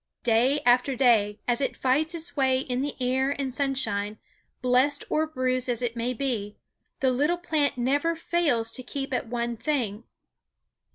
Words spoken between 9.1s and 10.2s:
at one thing.